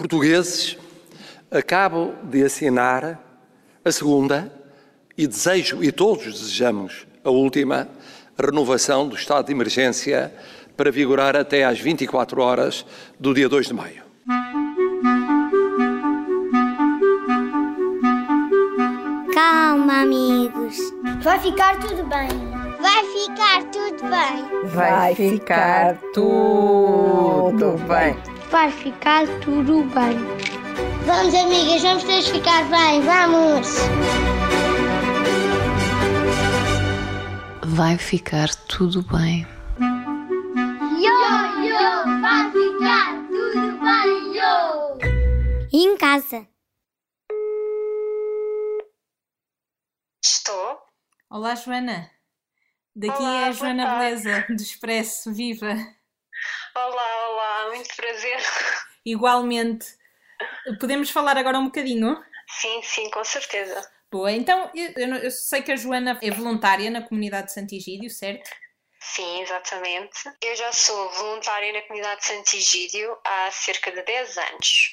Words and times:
Portugueses, 0.00 0.78
acabo 1.50 2.14
de 2.22 2.42
assinar 2.42 3.20
a 3.84 3.92
segunda 3.92 4.50
e 5.16 5.26
desejo, 5.26 5.84
e 5.84 5.92
todos 5.92 6.24
desejamos, 6.24 7.06
a 7.22 7.28
última, 7.28 7.86
a 8.38 8.42
renovação 8.42 9.06
do 9.06 9.14
estado 9.14 9.44
de 9.44 9.52
emergência 9.52 10.32
para 10.74 10.90
vigorar 10.90 11.36
até 11.36 11.64
às 11.64 11.78
24 11.78 12.40
horas 12.40 12.86
do 13.18 13.34
dia 13.34 13.46
2 13.46 13.66
de 13.66 13.74
maio. 13.74 14.02
Calma, 19.34 20.00
amigos. 20.00 20.78
Vai 21.20 21.38
ficar 21.40 21.78
tudo 21.78 22.04
bem. 22.04 22.30
Vai 22.80 23.04
ficar 23.04 23.64
tudo 23.64 24.02
bem. 24.08 24.70
Vai 24.70 25.14
ficar 25.14 25.98
tudo 26.14 27.76
bem. 27.86 28.29
Vai 28.50 28.68
ficar 28.72 29.28
tudo 29.40 29.84
bem. 29.84 30.18
Vamos, 31.06 31.34
amigas, 31.34 31.82
vamos 31.82 32.02
todos 32.02 32.26
ficar 32.26 32.64
bem. 32.68 33.00
Vamos. 33.00 33.68
Vai 37.64 37.96
ficar 37.96 38.48
tudo 38.66 39.02
bem. 39.02 39.46
Yo, 40.98 41.64
yo, 41.64 42.20
vai 42.20 42.50
ficar 42.50 43.28
tudo 43.28 43.78
bem, 43.78 44.34
yo. 44.34 44.98
E 45.72 45.86
em 45.86 45.96
casa? 45.96 46.44
Estou. 50.24 50.82
Olá, 51.30 51.54
Joana. 51.54 52.10
Daqui 52.96 53.22
Olá, 53.22 53.42
é 53.42 53.44
a 53.44 53.52
Joana. 53.52 53.98
Beleza, 53.98 54.44
do 54.48 54.60
Expresso. 54.60 55.32
Viva! 55.32 55.72
Olá, 56.74 56.86
olá, 56.86 57.19
muito 57.70 57.94
prazer. 57.96 58.38
Igualmente. 59.04 59.86
Podemos 60.78 61.10
falar 61.10 61.36
agora 61.36 61.58
um 61.58 61.66
bocadinho? 61.66 62.22
Sim, 62.48 62.82
sim, 62.82 63.10
com 63.10 63.24
certeza. 63.24 63.88
Boa, 64.10 64.32
então 64.32 64.70
eu, 64.74 65.14
eu 65.16 65.30
sei 65.30 65.62
que 65.62 65.70
a 65.70 65.76
Joana 65.76 66.18
é 66.20 66.30
voluntária 66.30 66.90
na 66.90 67.02
comunidade 67.02 67.46
de 67.46 67.52
Santigídio, 67.52 68.10
certo? 68.10 68.50
Sim, 69.00 69.40
exatamente. 69.40 70.18
Eu 70.42 70.56
já 70.56 70.72
sou 70.72 71.10
voluntária 71.12 71.72
na 71.72 71.82
comunidade 71.82 72.20
de 72.20 72.26
Santigídio 72.26 73.16
há 73.24 73.50
cerca 73.50 73.90
de 73.92 74.02
10 74.02 74.36
anos. 74.36 74.92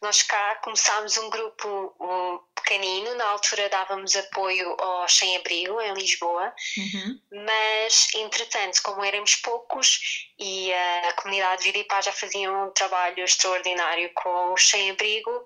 Nós 0.00 0.22
cá 0.22 0.56
começámos 0.62 1.16
um 1.18 1.28
grupo 1.28 2.46
pequenino, 2.72 3.14
na 3.16 3.26
altura 3.26 3.68
dávamos 3.68 4.16
apoio 4.16 4.74
ao 4.80 5.08
sem-abrigo 5.08 5.80
em 5.80 5.92
Lisboa, 5.94 6.52
Uhum. 6.76 7.20
mas 7.44 8.08
entretanto, 8.14 8.80
como 8.82 9.04
éramos 9.04 9.36
poucos 9.36 10.00
e 10.38 10.72
a 10.72 11.12
comunidade 11.14 11.62
Vida 11.64 11.78
e 11.78 11.84
Paz 11.84 12.06
já 12.06 12.12
faziam 12.12 12.68
um 12.68 12.70
trabalho 12.72 13.22
extraordinário 13.22 14.10
com 14.14 14.54
os 14.54 14.68
sem-abrigo, 14.68 15.44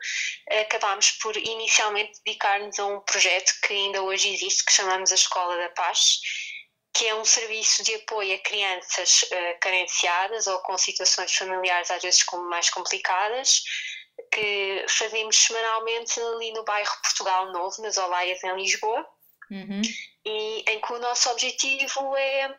acabámos 0.60 1.12
por 1.12 1.36
inicialmente 1.36 2.20
dedicar-nos 2.24 2.78
a 2.78 2.86
um 2.86 3.00
projeto 3.00 3.52
que 3.66 3.74
ainda 3.74 4.02
hoje 4.02 4.32
existe, 4.32 4.64
que 4.64 4.72
chamamos 4.72 5.10
a 5.10 5.16
Escola 5.16 5.56
da 5.56 5.68
Paz, 5.70 6.20
que 6.94 7.06
é 7.08 7.14
um 7.14 7.24
serviço 7.24 7.82
de 7.82 7.94
apoio 7.96 8.34
a 8.34 8.38
crianças 8.38 9.24
eh, 9.30 9.54
carenciadas 9.54 10.46
ou 10.46 10.58
com 10.60 10.78
situações 10.78 11.34
familiares 11.34 11.90
às 11.90 12.00
vezes 12.02 12.22
como 12.22 12.48
mais 12.48 12.70
complicadas, 12.70 13.62
que 14.32 14.84
fazemos 14.88 15.36
semanalmente 15.36 16.20
ali 16.20 16.52
no 16.52 16.64
bairro 16.64 16.92
Portugal 17.02 17.52
Novo, 17.52 17.82
nas 17.82 17.96
Olaias, 17.96 18.42
em 18.44 18.56
Lisboa 18.56 19.06
Uhum. 19.50 19.80
e 20.24 20.64
em 20.68 20.80
que 20.80 20.92
o 20.92 20.98
nosso 20.98 21.30
objetivo 21.30 22.16
é 22.16 22.58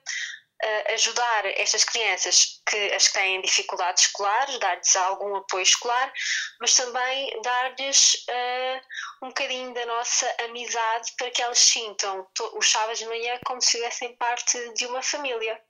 eh, 0.63 0.93
ajudar 0.93 1.45
estas 1.45 1.83
crianças 1.83 2.61
que 2.65 2.93
as 2.93 3.11
têm 3.11 3.41
dificuldades 3.41 4.05
escolares, 4.05 4.57
dar-lhes 4.57 4.95
algum 4.95 5.35
apoio 5.35 5.63
escolar, 5.63 6.11
mas 6.59 6.75
também 6.75 7.41
dar-lhes 7.41 8.25
eh, 8.27 8.81
um 9.21 9.27
bocadinho 9.27 9.73
da 9.73 9.85
nossa 9.85 10.35
amizade 10.45 11.13
para 11.17 11.29
que 11.29 11.41
elas 11.41 11.59
sintam 11.59 12.25
os 12.53 12.71
sábados 12.71 12.99
de 12.99 13.05
manhã 13.05 13.39
como 13.45 13.61
se 13.61 13.71
fizessem 13.71 14.15
parte 14.15 14.73
de 14.73 14.85
uma 14.87 15.01
família. 15.01 15.61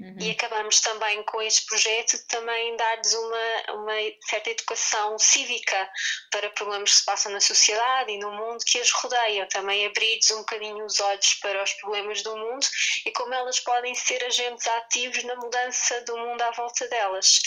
Uhum. 0.00 0.16
E 0.20 0.30
acabamos 0.30 0.80
também 0.80 1.22
com 1.22 1.40
este 1.40 1.64
projeto 1.66 2.16
de 2.16 2.26
também 2.26 2.76
dar-lhes 2.76 3.14
uma, 3.14 3.74
uma 3.74 3.94
certa 4.28 4.50
educação 4.50 5.18
cívica 5.18 5.90
para 6.30 6.50
problemas 6.50 6.90
que 6.90 6.98
se 6.98 7.04
passam 7.04 7.32
na 7.32 7.40
sociedade 7.40 8.12
e 8.12 8.18
no 8.18 8.30
mundo 8.32 8.64
que 8.64 8.78
as 8.78 8.90
rodeiam. 8.90 9.48
Também 9.48 9.86
abrir-lhes 9.86 10.30
um 10.32 10.38
bocadinho 10.38 10.84
os 10.84 11.00
olhos 11.00 11.34
para 11.34 11.62
os 11.62 11.72
problemas 11.74 12.22
do 12.22 12.36
mundo 12.36 12.66
e 13.06 13.10
como 13.12 13.32
elas 13.32 13.60
podem 13.60 13.94
ser 13.94 14.22
agentes 14.24 14.66
ativos 14.66 15.22
na 15.24 15.36
mudança 15.36 16.00
do 16.02 16.16
mundo 16.18 16.42
à 16.42 16.50
volta 16.50 16.86
delas. 16.88 17.40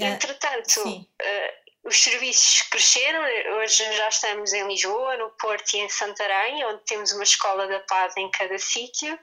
Ah, 0.00 0.04
Entretanto, 0.06 1.06
eh, 1.20 1.54
os 1.84 2.02
serviços 2.02 2.62
cresceram, 2.62 3.22
hoje 3.58 3.84
já 3.92 4.08
estamos 4.08 4.54
em 4.54 4.66
Lisboa, 4.66 5.18
no 5.18 5.30
Porto 5.32 5.74
e 5.74 5.80
em 5.80 5.88
Santarém, 5.90 6.64
onde 6.64 6.82
temos 6.86 7.12
uma 7.12 7.24
escola 7.24 7.68
da 7.68 7.80
paz 7.80 8.16
em 8.16 8.30
cada 8.30 8.58
sítio 8.58 9.18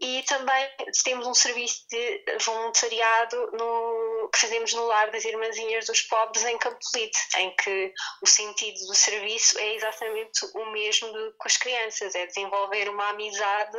e 0.00 0.22
também 0.24 0.68
temos 1.04 1.26
um 1.26 1.34
serviço 1.34 1.86
de 1.90 2.24
voluntariado 2.44 3.50
no- 3.52 4.28
que 4.32 4.38
fazemos 4.40 4.72
no 4.72 4.86
Lar 4.86 5.10
das 5.10 5.24
Irmãzinhas 5.24 5.86
dos 5.86 6.02
Pobres 6.02 6.44
em 6.44 6.58
Campolite, 6.58 7.18
em 7.38 7.54
que 7.56 7.92
o 8.22 8.26
sentido 8.26 8.78
do 8.86 8.94
serviço 8.94 9.58
é 9.58 9.74
exatamente 9.74 10.44
o 10.54 10.66
mesmo 10.72 11.08
com 11.38 11.46
as 11.46 11.56
crianças, 11.56 12.14
é 12.14 12.26
desenvolver 12.26 12.88
uma 12.88 13.10
amizade 13.10 13.78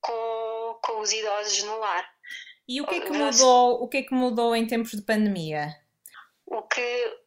com, 0.00 0.78
com 0.82 1.00
os 1.00 1.12
idosos 1.12 1.62
no 1.62 1.78
lar. 1.78 2.08
E 2.66 2.80
o 2.80 2.86
que 2.86 2.94
é 2.96 3.00
que 3.00 3.12
mudou, 3.12 3.82
o 3.82 3.88
que 3.88 3.96
é 3.98 4.02
que 4.02 4.14
mudou 4.14 4.54
em 4.56 4.66
tempos 4.66 4.92
de 4.92 5.02
pandemia? 5.02 5.68
O 6.46 6.62
que 6.62 7.18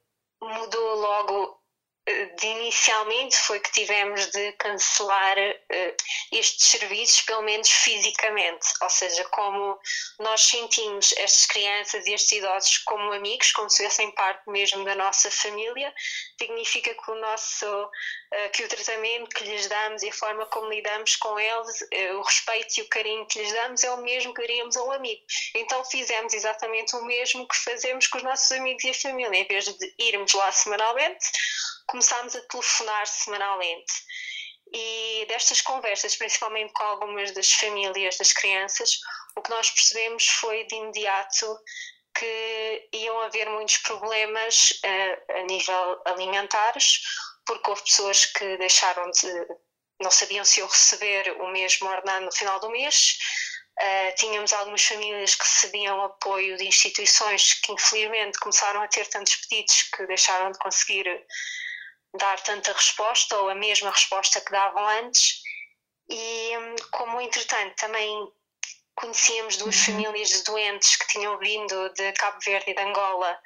mudou 0.41 0.95
logo 0.95 1.61
de 2.07 2.47
inicialmente 2.47 3.35
foi 3.35 3.59
que 3.59 3.71
tivemos 3.71 4.27
de 4.27 4.53
cancelar 4.53 5.37
eh, 5.37 5.95
estes 6.31 6.67
serviços, 6.67 7.21
pelo 7.21 7.41
menos 7.41 7.69
fisicamente, 7.69 8.65
ou 8.81 8.89
seja, 8.89 9.25
como 9.25 9.77
nós 10.19 10.41
sentimos 10.41 11.13
estas 11.17 11.45
crianças 11.45 12.07
e 12.07 12.13
estes 12.13 12.31
idosos 12.31 12.77
como 12.79 13.11
amigos, 13.11 13.51
como 13.51 13.69
se 13.69 13.83
fossem 13.83 14.09
parte 14.11 14.49
mesmo 14.49 14.85
da 14.85 14.95
nossa 14.95 15.29
família, 15.29 15.93
significa 16.39 16.93
que 16.93 17.11
o 17.11 17.15
nosso 17.15 17.89
eh, 18.31 18.49
que 18.49 18.63
o 18.63 18.69
tratamento 18.69 19.29
que 19.35 19.43
lhes 19.43 19.67
damos 19.67 20.01
e 20.01 20.09
a 20.09 20.13
forma 20.13 20.45
como 20.45 20.69
lidamos 20.69 21.17
com 21.17 21.37
eles, 21.37 21.87
eh, 21.91 22.13
o 22.13 22.21
respeito 22.21 22.77
e 22.77 22.83
o 22.83 22.89
carinho 22.89 23.25
que 23.25 23.39
lhes 23.39 23.51
damos 23.51 23.83
é 23.83 23.91
o 23.91 23.97
mesmo 23.97 24.33
que 24.33 24.41
daríamos 24.41 24.77
a 24.77 24.83
um 24.83 24.91
amigo. 24.93 25.21
Então 25.55 25.83
fizemos 25.83 26.33
exatamente 26.33 26.95
o 26.95 27.03
mesmo 27.03 27.45
que 27.45 27.57
fazemos 27.57 28.07
com 28.07 28.17
os 28.17 28.23
nossos 28.23 28.49
amigos 28.53 28.83
e 28.85 28.91
a 28.91 28.93
família. 28.93 29.39
Em 29.39 29.47
vez 29.47 29.65
de 29.65 29.93
irmos 29.97 30.33
lá 30.33 30.49
semanalmente, 30.53 31.25
começámos 31.87 32.35
a 32.35 32.41
telefonar 32.41 33.07
semanalmente. 33.07 33.93
E 34.73 35.25
destas 35.29 35.61
conversas, 35.61 36.15
principalmente 36.15 36.73
com 36.73 36.83
algumas 36.83 37.31
das 37.31 37.51
famílias 37.53 38.17
das 38.17 38.33
crianças, 38.33 38.99
o 39.35 39.41
que 39.41 39.49
nós 39.49 39.71
percebemos 39.71 40.27
foi 40.27 40.65
de 40.65 40.75
imediato 40.75 41.57
que 42.13 42.89
iam 42.93 43.19
haver 43.21 43.47
muitos 43.49 43.77
problemas 43.77 44.73
eh, 44.83 45.23
a 45.29 45.43
nível 45.43 46.01
alimentares, 46.05 47.01
porque 47.45 47.69
houve 47.69 47.83
pessoas 47.83 48.25
que 48.25 48.57
deixaram 48.57 49.09
de. 49.11 49.47
não 50.01 50.11
sabiam 50.11 50.43
se 50.43 50.59
iam 50.59 50.67
receber 50.67 51.31
o 51.39 51.47
mesmo 51.47 51.87
ordenado 51.87 52.25
no 52.25 52.31
final 52.31 52.59
do 52.59 52.69
mês. 52.69 53.17
Uh, 53.79 54.15
tínhamos 54.15 54.51
algumas 54.53 54.83
famílias 54.83 55.35
que 55.35 55.43
recebiam 55.43 56.03
apoio 56.03 56.57
de 56.57 56.65
instituições 56.65 57.53
que 57.61 57.71
infelizmente 57.71 58.39
começaram 58.39 58.81
a 58.81 58.87
ter 58.87 59.05
tantos 59.07 59.35
pedidos 59.35 59.83
que 59.83 60.07
deixaram 60.07 60.51
de 60.51 60.57
conseguir 60.57 61.05
dar 62.13 62.39
tanta 62.41 62.73
resposta 62.73 63.37
ou 63.37 63.49
a 63.49 63.55
mesma 63.55 63.91
resposta 63.91 64.41
que 64.41 64.51
davam 64.51 64.87
antes. 64.87 65.41
E 66.09 66.57
hum, 66.57 66.75
como 66.91 67.21
entretanto 67.21 67.75
também 67.75 68.31
conhecíamos 68.95 69.57
duas 69.57 69.75
famílias 69.77 70.29
de 70.29 70.43
doentes 70.43 70.95
que 70.95 71.07
tinham 71.07 71.37
vindo 71.37 71.89
de 71.93 72.11
Cabo 72.13 72.39
Verde 72.43 72.71
e 72.71 72.73
de 72.73 72.81
Angola 72.81 73.39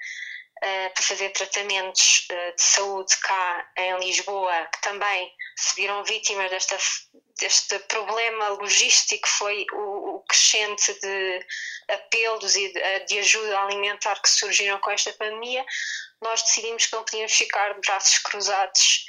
eh, 0.64 0.90
para 0.90 1.04
fazer 1.04 1.30
tratamentos 1.32 2.28
eh, 2.30 2.52
de 2.52 2.62
saúde 2.62 3.18
cá 3.18 3.72
em 3.78 3.98
Lisboa, 4.00 4.68
que 4.72 4.82
também 4.82 5.34
se 5.58 5.76
viram 5.76 6.04
vítimas 6.04 6.52
desta, 6.52 6.78
deste 7.40 7.80
problema 7.80 8.50
logístico, 8.50 9.28
foi 9.28 9.66
o, 9.74 10.18
o 10.18 10.20
crescente 10.22 10.94
de 11.02 11.46
apelos 11.90 12.56
e 12.56 12.72
de, 12.72 13.06
de 13.06 13.20
ajuda 13.20 13.60
alimentar 13.60 14.22
que 14.22 14.30
surgiram 14.30 14.80
com 14.80 14.92
esta 14.92 15.12
pandemia, 15.14 15.66
nós 16.22 16.44
decidimos 16.44 16.86
que 16.86 16.96
não 16.96 17.04
podíamos 17.04 17.34
ficar 17.34 17.74
de 17.74 17.82
braços 17.82 18.20
cruzados 18.20 19.06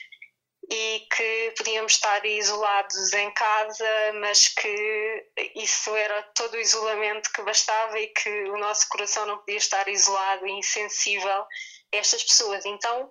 e 0.71 1.07
que 1.15 1.55
podíamos 1.59 1.93
estar 1.93 2.25
isolados 2.25 3.13
em 3.13 3.31
casa, 3.33 4.13
mas 4.21 4.49
que 4.49 5.31
isso 5.55 5.95
era 5.95 6.23
todo 6.35 6.55
o 6.55 6.61
isolamento 6.61 7.31
que 7.33 7.43
bastava 7.43 7.99
e 8.01 8.07
que 8.09 8.45
o 8.45 8.57
nosso 8.57 8.89
coração 8.89 9.27
não 9.27 9.39
podia 9.39 9.59
estar 9.59 9.87
isolado 9.89 10.47
e 10.47 10.53
insensível 10.53 11.43
a 11.43 11.47
estas 11.93 12.23
pessoas. 12.23 12.65
Então, 12.65 13.11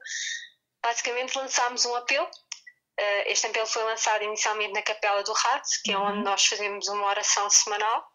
basicamente, 0.81 1.37
lançámos 1.37 1.85
um 1.85 1.95
apelo. 1.95 2.25
Uh, 2.25 3.23
Este 3.27 3.47
apelo 3.47 3.67
foi 3.67 3.83
lançado 3.83 4.23
inicialmente 4.23 4.73
na 4.73 4.81
Capela 4.81 5.23
do 5.23 5.33
Rato, 5.33 5.69
que 5.83 5.91
é 5.91 5.97
onde 5.97 6.23
nós 6.23 6.45
fazemos 6.45 6.87
uma 6.87 7.07
oração 7.07 7.49
semanal. 7.49 8.10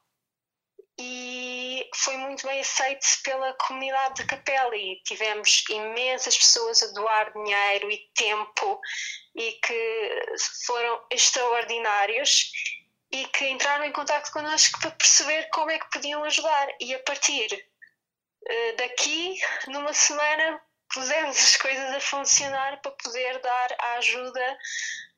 E 0.98 1.88
foi 1.94 2.16
muito 2.16 2.46
bem 2.46 2.60
aceito 2.60 3.06
pela 3.22 3.52
comunidade 3.54 4.14
de 4.14 4.26
Capela 4.26 4.74
e 4.74 5.00
tivemos 5.04 5.64
imensas 5.68 6.36
pessoas 6.36 6.82
a 6.82 6.92
doar 6.92 7.32
dinheiro 7.32 7.90
e 7.90 7.98
tempo 8.14 8.80
e 9.34 9.52
que 9.52 10.36
foram 10.64 11.04
extraordinários 11.10 12.50
e 13.12 13.26
que 13.28 13.48
entraram 13.48 13.84
em 13.84 13.92
contato 13.92 14.32
connosco 14.32 14.80
para 14.80 14.90
perceber 14.92 15.48
como 15.50 15.70
é 15.70 15.78
que 15.78 15.90
podiam 15.90 16.24
ajudar. 16.24 16.68
E 16.80 16.94
a 16.94 16.98
partir 17.00 17.52
uh, 18.42 18.76
daqui, 18.76 19.38
numa 19.68 19.92
semana, 19.92 20.60
pusemos 20.92 21.36
as 21.36 21.56
coisas 21.56 21.94
a 21.94 22.00
funcionar 22.00 22.80
para 22.80 22.92
poder 22.92 23.38
dar 23.40 23.76
a 23.78 23.92
ajuda 23.98 24.58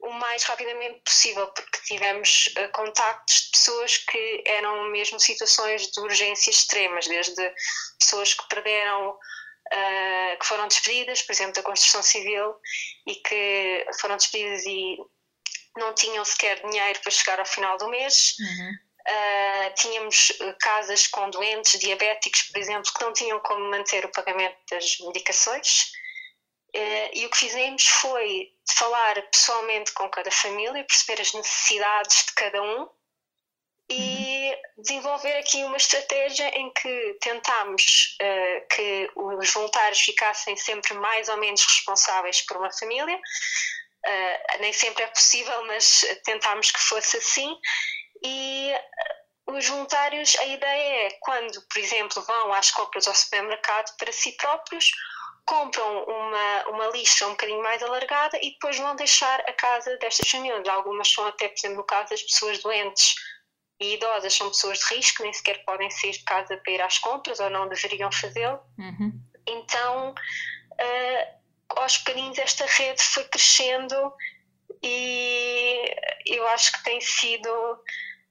o 0.01 0.11
mais 0.13 0.45
rapidamente 0.45 1.01
possível, 1.01 1.47
porque 1.49 1.81
tivemos 1.87 2.55
uh, 2.57 2.71
contactos 2.73 3.43
de 3.43 3.51
pessoas 3.51 3.99
que 3.99 4.45
eram 4.47 4.89
mesmo 4.91 5.19
situações 5.19 5.91
de 5.91 6.01
urgência 6.01 6.51
extremas, 6.51 7.07
desde 7.07 7.55
pessoas 7.99 8.35
que 8.35 8.49
perderam, 8.49 9.11
uh, 9.11 10.39
que 10.39 10.47
foram 10.47 10.69
despedidas, 10.69 11.23
por 11.23 11.33
exemplo, 11.33 11.55
da 11.55 11.63
construção 11.63 12.03
civil, 12.03 12.55
e 13.07 13.15
que 13.17 13.87
foram 14.01 14.17
despedidas 14.17 14.65
e 14.67 14.99
não 15.77 15.95
tinham 15.95 16.25
sequer 16.25 16.61
dinheiro 16.69 17.01
para 17.01 17.11
chegar 17.11 17.41
ao 17.41 17.47
final 17.47 17.77
do 17.79 17.89
mês. 17.89 18.37
Uhum. 18.41 18.88
Uh, 19.09 19.75
tínhamos 19.75 20.33
casas 20.61 21.07
com 21.07 21.31
doentes 21.31 21.81
diabéticos, 21.81 22.43
por 22.43 22.59
exemplo, 22.59 22.93
que 22.93 23.03
não 23.03 23.13
tinham 23.13 23.41
como 23.41 23.71
manter 23.71 24.05
o 24.05 24.13
pagamento 24.13 24.59
das 24.71 24.99
medicações. 25.01 25.93
Uh, 26.77 27.09
e 27.15 27.25
o 27.25 27.31
que 27.31 27.39
fizemos 27.39 27.87
foi 27.87 28.53
falar 28.75 29.23
pessoalmente 29.31 29.93
com 29.93 30.09
cada 30.11 30.31
família, 30.31 30.85
perceber 30.85 31.23
as 31.23 31.33
necessidades 31.33 32.27
de 32.27 32.33
cada 32.35 32.63
um 32.63 32.89
e 33.91 34.51
uhum. 34.51 34.83
desenvolver 34.83 35.39
aqui 35.39 35.65
uma 35.65 35.79
estratégia 35.79 36.47
em 36.59 36.71
que 36.75 37.19
tentámos 37.23 38.17
uh, 38.21 38.69
que 38.69 39.11
os 39.17 39.51
voluntários 39.51 40.01
ficassem 40.01 40.57
sempre 40.57 40.93
mais 40.95 41.29
ou 41.31 41.39
menos 41.39 41.65
responsáveis 41.65 42.43
por 42.43 42.59
uma 42.59 42.71
família. 42.71 43.17
Uh, 43.17 44.61
nem 44.61 44.73
sempre 44.73 45.03
é 45.05 45.07
possível, 45.07 45.65
mas 45.67 46.05
tentámos 46.25 46.71
que 46.71 46.81
fosse 46.81 47.17
assim. 47.17 47.57
E 48.25 48.75
os 49.47 49.67
voluntários, 49.67 50.37
a 50.37 50.45
ideia 50.45 51.07
é 51.07 51.11
quando, 51.21 51.63
por 51.69 51.79
exemplo, 51.79 52.23
vão 52.23 52.53
às 52.53 52.71
compras 52.71 53.09
ao 53.09 53.15
supermercado 53.15 53.97
para 53.97 54.13
si 54.13 54.33
próprios, 54.33 54.91
compram 55.47 56.05
uma, 56.05 56.69
uma 56.69 56.87
lista 56.89 57.27
um 57.27 57.31
bocadinho 57.31 57.63
mais 57.63 57.83
alargada 57.83 58.39
e 58.43 58.53
depois 58.53 58.79
vão 58.79 58.95
deixar 58.95 59.41
a 59.41 59.53
casa 59.55 59.97
destas 59.97 60.29
famílias. 60.29 60.69
Algumas 60.69 61.11
são 61.11 61.27
até, 61.27 61.49
por 61.49 61.59
exemplo, 61.59 61.79
no 61.79 61.85
caso 61.85 62.11
das 62.11 62.23
pessoas 62.23 62.59
doentes 62.59 63.15
e 63.81 63.95
idosas, 63.95 64.35
são 64.35 64.49
pessoas 64.49 64.79
de 64.81 64.95
risco, 64.95 65.23
nem 65.23 65.33
sequer 65.33 65.65
podem 65.65 65.91
sair 65.91 66.11
de 66.11 66.25
casa 66.25 66.57
para 66.59 66.73
ir 66.73 66.83
às 66.83 66.99
compras 66.99 67.41
ou 67.41 67.49
não 67.49 67.69
deveriam 67.69 68.13
fazê-lo. 68.13 68.61
Uhum. 68.79 69.19
Então, 69.47 70.11
uh, 70.11 71.81
aos 71.81 71.97
bocadinhos, 71.99 72.39
esta 72.39 72.67
rede 72.67 73.03
foi 73.03 73.25
crescendo 73.25 74.13
e 74.83 75.95
eu 76.27 76.47
acho 76.49 76.73
que 76.73 76.85
tem 76.85 77.01
sido 77.01 77.79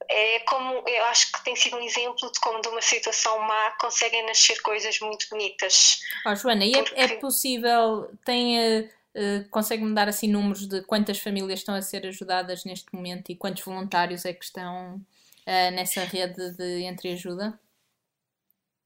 é 0.09 0.39
como 0.41 0.87
eu 0.87 1.05
acho 1.05 1.31
que 1.31 1.43
tem 1.43 1.55
sido 1.55 1.77
um 1.77 1.81
exemplo 1.81 2.31
de 2.31 2.39
como 2.39 2.61
de 2.61 2.67
uma 2.69 2.81
situação 2.81 3.39
má 3.39 3.71
conseguem 3.79 4.25
nascer 4.25 4.61
coisas 4.61 4.99
muito 4.99 5.27
bonitas. 5.29 5.99
Oh, 6.25 6.35
Joana, 6.35 6.65
e 6.65 6.73
é, 6.73 6.83
Porque... 6.83 6.99
é, 6.99 7.07
possível, 7.17 8.09
tem, 8.25 8.57
uh, 8.59 9.49
consegue-me 9.49 9.93
dar 9.93 10.07
assim 10.07 10.29
números 10.29 10.67
de 10.67 10.81
quantas 10.83 11.19
famílias 11.19 11.59
estão 11.59 11.75
a 11.75 11.81
ser 11.81 12.05
ajudadas 12.05 12.63
neste 12.63 12.87
momento 12.93 13.31
e 13.31 13.35
quantos 13.35 13.63
voluntários 13.63 14.23
é 14.25 14.33
que 14.33 14.45
estão 14.45 14.95
uh, 14.95 15.71
nessa 15.71 16.03
rede 16.03 16.51
de 16.51 16.83
entreajuda? 16.83 17.59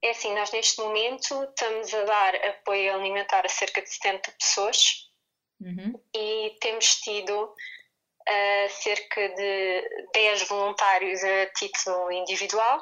É 0.02 0.10
assim, 0.10 0.34
nós 0.34 0.50
neste 0.50 0.80
momento 0.80 1.44
estamos 1.44 1.94
a 1.94 2.04
dar 2.04 2.34
apoio 2.34 2.92
alimentar 2.92 3.46
a 3.46 3.48
cerca 3.48 3.80
de 3.80 3.88
70 3.88 4.32
pessoas 4.32 5.08
uhum. 5.60 6.00
e 6.12 6.56
temos 6.60 6.96
tido 6.96 7.54
uh, 8.28 8.70
cerca 8.82 9.28
de 9.28 10.08
10 10.14 10.48
voluntários 10.48 11.22
a 11.24 11.46
título 11.54 12.10
individual 12.12 12.80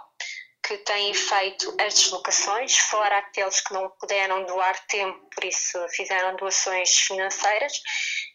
que 0.63 0.77
têm 0.79 1.13
feito 1.13 1.75
as 1.81 1.95
deslocações, 1.95 2.77
fora 2.77 3.19
aqueles 3.19 3.61
que 3.61 3.73
não 3.73 3.91
puderam 3.99 4.45
doar 4.45 4.79
tempo, 4.87 5.19
por 5.35 5.45
isso 5.45 5.79
fizeram 5.89 6.37
doações 6.37 6.97
financeiras. 6.97 7.73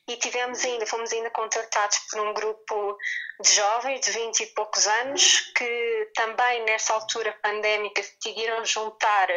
E 0.07 0.17
tivemos 0.17 0.63
ainda, 0.65 0.85
fomos 0.85 1.11
ainda 1.13 1.29
contratados 1.29 1.97
por 2.09 2.19
um 2.19 2.33
grupo 2.33 2.97
de 3.41 3.53
jovens 3.53 4.01
de 4.01 4.11
20 4.11 4.39
e 4.41 4.45
poucos 4.47 4.87
anos 4.87 5.51
que 5.55 6.11
também 6.13 6.63
nessa 6.65 6.93
altura 6.93 7.31
pandémica 7.41 8.01
decidiram 8.01 8.65
juntar 8.65 9.27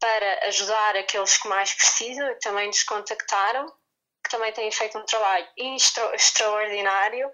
para 0.00 0.46
ajudar 0.48 0.96
aqueles 0.96 1.36
que 1.36 1.48
mais 1.48 1.74
precisam 1.74 2.28
e 2.30 2.38
também 2.40 2.66
nos 2.66 2.82
contactaram 2.82 3.72
que 4.22 4.30
também 4.30 4.52
têm 4.52 4.70
feito 4.70 4.98
um 4.98 5.04
trabalho 5.04 5.46
extra, 5.56 6.14
extraordinário 6.14 7.30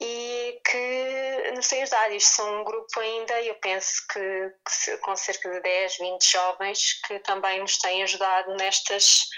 e 0.00 0.60
que 0.64 1.52
nos 1.54 1.68
têm 1.68 1.82
ajudado. 1.82 2.14
Isto 2.14 2.36
são 2.36 2.60
um 2.60 2.64
grupo 2.64 3.00
ainda, 3.00 3.42
eu 3.42 3.54
penso 3.56 4.06
que, 4.12 4.20
que, 4.20 4.96
com 4.98 5.14
cerca 5.14 5.50
de 5.50 5.60
10, 5.60 5.98
20 5.98 6.32
jovens 6.32 7.00
que 7.06 7.18
também 7.20 7.60
nos 7.60 7.76
têm 7.78 8.02
ajudado 8.02 8.56
nestas, 8.56 9.28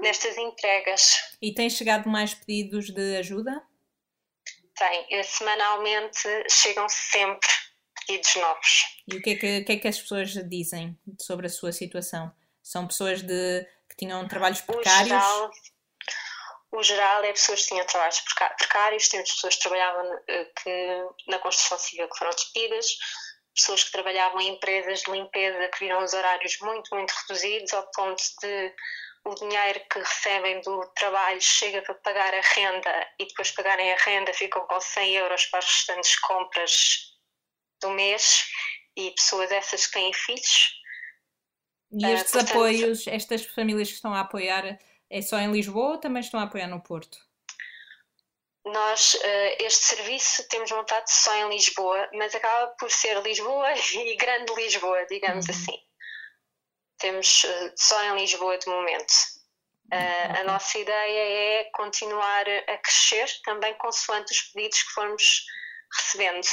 nestas 0.00 0.36
entregas. 0.38 1.36
E 1.42 1.52
têm 1.52 1.68
chegado 1.68 2.08
mais 2.08 2.34
pedidos 2.34 2.90
de 2.90 3.16
ajuda? 3.18 3.62
Tem. 4.76 5.22
Semanalmente 5.24 6.28
chegam 6.48 6.88
sempre 6.88 7.48
pedidos 8.06 8.36
novos. 8.36 8.98
E 9.06 9.16
o 9.16 9.22
que 9.22 9.30
é 9.30 9.34
que, 9.34 9.60
que, 9.62 9.72
é 9.72 9.76
que 9.76 9.88
as 9.88 9.98
pessoas 9.98 10.30
dizem 10.48 10.98
sobre 11.20 11.46
a 11.46 11.50
sua 11.50 11.72
situação? 11.72 12.32
São 12.62 12.86
pessoas 12.86 13.22
de, 13.22 13.66
que 13.88 13.96
tinham 13.96 14.26
trabalhos 14.28 14.60
precários? 14.60 15.08
Geral, 15.08 15.50
o 16.72 16.82
geral 16.82 17.24
é 17.24 17.32
pessoas 17.32 17.62
que 17.62 17.68
tinham 17.68 17.86
trabalhos 17.86 18.20
precários, 18.56 19.08
temos 19.08 19.30
pessoas 19.32 19.56
que 19.56 19.62
trabalhavam 19.62 20.20
eh, 20.28 20.44
que, 20.62 21.06
na 21.26 21.38
construção 21.38 21.78
civil 21.78 22.08
que 22.08 22.18
foram 22.18 22.30
despedidas, 22.30 22.86
pessoas 23.54 23.84
que 23.84 23.92
trabalhavam 23.92 24.40
em 24.40 24.54
empresas 24.54 25.00
de 25.00 25.10
limpeza 25.10 25.68
que 25.68 25.80
viram 25.80 26.02
os 26.02 26.12
horários 26.12 26.58
muito, 26.60 26.94
muito 26.94 27.10
reduzidos, 27.10 27.72
ao 27.72 27.90
ponto 27.90 28.22
de 28.42 28.74
o 29.24 29.34
dinheiro 29.34 29.80
que 29.90 29.98
recebem 29.98 30.60
do 30.62 30.86
trabalho 30.94 31.40
chega 31.40 31.82
para 31.82 31.94
pagar 31.96 32.32
a 32.32 32.40
renda 32.40 33.08
e 33.18 33.26
depois 33.26 33.50
pagarem 33.50 33.92
a 33.92 33.96
renda 33.96 34.32
ficam 34.32 34.66
com 34.66 34.80
100 34.80 35.16
euros 35.16 35.46
para 35.46 35.58
as 35.58 35.66
restantes 35.66 36.18
compras 36.20 37.14
do 37.80 37.90
mês 37.90 38.44
e 38.96 39.10
pessoas 39.10 39.50
essas 39.50 39.86
que 39.86 39.92
têm 39.92 40.12
filhos. 40.12 40.72
E 41.92 42.06
estes 42.06 42.30
uh, 42.30 42.32
portanto, 42.32 42.50
apoios, 42.52 43.06
estas 43.06 43.44
famílias 43.46 43.88
que 43.88 43.94
estão 43.94 44.14
a 44.14 44.20
apoiar, 44.20 44.78
é 45.10 45.22
só 45.22 45.38
em 45.38 45.50
Lisboa 45.50 45.92
ou 45.92 45.98
também 45.98 46.20
estão 46.20 46.40
a 46.40 46.44
apoiar 46.44 46.68
no 46.68 46.82
Porto? 46.82 47.18
Nós, 48.64 49.14
uh, 49.14 49.64
este 49.64 49.84
serviço, 49.84 50.46
temos 50.48 50.70
montado 50.70 51.06
só 51.08 51.34
em 51.36 51.48
Lisboa, 51.48 52.08
mas 52.12 52.34
acaba 52.34 52.68
por 52.78 52.90
ser 52.90 53.20
Lisboa 53.22 53.72
e 53.94 54.16
Grande 54.16 54.54
Lisboa, 54.54 55.06
digamos 55.06 55.46
uhum. 55.46 55.54
assim. 55.54 55.78
Temos 56.98 57.44
uh, 57.44 57.72
só 57.76 58.02
em 58.04 58.20
Lisboa 58.20 58.58
de 58.58 58.66
momento. 58.68 59.12
Uh, 59.90 60.40
a 60.40 60.44
nossa 60.44 60.78
ideia 60.78 61.60
é 61.60 61.64
continuar 61.72 62.44
a 62.68 62.76
crescer 62.76 63.26
também 63.42 63.72
consoante 63.78 64.32
os 64.32 64.42
pedidos 64.42 64.82
que 64.82 64.90
formos 64.90 65.46
recebendo. 65.96 66.46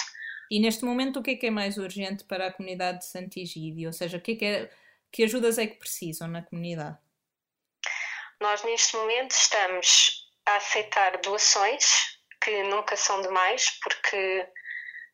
E 0.49 0.59
neste 0.59 0.85
momento, 0.85 1.19
o 1.19 1.23
que 1.23 1.31
é 1.31 1.35
que 1.35 1.47
é 1.47 1.51
mais 1.51 1.77
urgente 1.77 2.23
para 2.23 2.47
a 2.47 2.53
comunidade 2.53 2.99
de 2.99 3.07
Santigídio? 3.07 3.87
Ou 3.87 3.93
seja, 3.93 4.17
o 4.17 4.21
que, 4.21 4.33
é 4.33 4.35
que, 4.35 4.45
é, 4.45 4.69
que 5.11 5.23
ajudas 5.23 5.57
é 5.57 5.67
que 5.67 5.77
precisam 5.77 6.29
na 6.29 6.43
comunidade? 6.43 6.97
Nós, 8.39 8.63
neste 8.63 8.95
momento, 8.97 9.31
estamos 9.31 10.29
a 10.45 10.55
aceitar 10.57 11.17
doações, 11.19 12.17
que 12.41 12.63
nunca 12.63 12.95
são 12.95 13.21
demais, 13.21 13.69
porque 13.81 14.47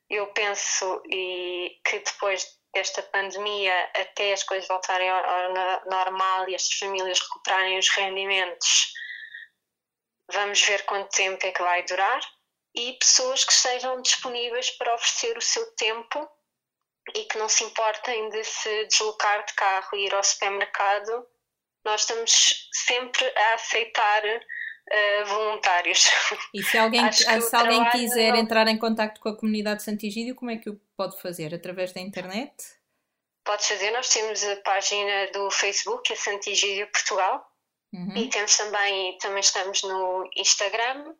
eu 0.10 0.28
penso 0.34 1.01
e 1.06 1.80
que 1.86 2.00
depois 2.00 2.46
desta 2.74 3.04
pandemia, 3.04 3.92
até 3.96 4.34
as 4.34 4.44
coisas 4.44 4.68
voltarem 4.68 5.10
ao, 5.10 5.86
normal 5.86 6.50
e 6.50 6.56
as 6.56 6.68
famílias 6.74 7.20
recuperarem 7.20 7.78
os 7.78 7.90
rendimentos, 7.90 8.94
vamos 10.32 10.62
ver 10.62 10.84
quanto 10.86 11.16
tempo 11.16 11.46
é 11.46 11.51
que 11.51 11.62
vai 11.62 11.84
durar. 11.84 12.22
E 12.74 12.94
pessoas 12.94 13.44
que 13.44 13.51
estejam 13.51 14.01
disponíveis 14.01 14.72
para 14.72 14.96
oferecer 14.96 15.38
o 15.38 15.42
seu 15.42 15.75
tempo 15.75 16.30
e 17.13 17.25
que 17.25 17.38
não 17.38 17.50
se 17.50 17.66
importem 17.66 18.30
de 18.30 18.44
se 18.46 18.86
deslocar 18.86 19.46
de 19.46 19.54
carro 19.54 19.90
e 19.94 20.06
ir 20.06 20.16
ao 20.16 20.24
supermercado 20.24 21.28
nós 21.86 22.02
estamos 22.02 22.70
sempre 22.72 23.26
a 23.26 23.54
aceitar 23.56 24.24
uh, 24.26 25.26
voluntários. 25.26 26.10
E 26.54 26.64
se 26.64 26.78
alguém, 26.78 27.12
se 27.12 27.56
alguém 27.56 27.90
quiser 27.90 28.36
entrar 28.36 28.68
em 28.68 28.78
contato 28.78 29.20
com 29.20 29.30
a 29.30 29.38
comunidade 29.38 29.84
Santigídio, 29.84 30.36
como 30.36 30.52
é 30.52 30.58
que 30.58 30.70
o 30.70 30.80
pode 30.96 31.20
fazer? 31.22 31.54
Através 31.54 31.92
da 31.94 32.02
internet? 32.02 32.54
Pode 33.44 33.68
fazer, 33.68 33.92
nós 33.92 34.10
temos 34.10 34.44
a 34.44 34.56
página 34.58 35.32
do 35.34 35.50
Facebook, 35.50 36.14
a 36.14 36.16
Santigídio 36.16 36.88
Portugal, 36.92 37.44
uhum. 37.92 38.16
e 38.16 38.30
temos 38.30 38.56
também, 38.56 39.18
também 39.18 39.40
estamos 39.40 39.82
no 39.82 40.30
Instagram. 40.38 41.16